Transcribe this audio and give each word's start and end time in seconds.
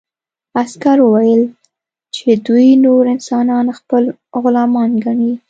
عسکر 0.61 0.97
وویل 1.01 1.41
چې 2.15 2.27
دوی 2.45 2.69
نور 2.85 3.03
انسانان 3.15 3.65
خپل 3.77 4.03
غلامان 4.43 4.91
ګڼي 5.05 5.31